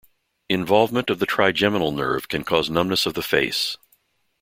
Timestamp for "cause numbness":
2.43-3.05